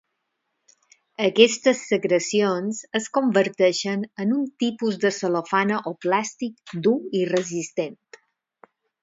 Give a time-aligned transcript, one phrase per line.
[1.25, 8.03] Aquestes secrecions es converteixen en un tipus de cel·lofana o plàstic dur i resistent.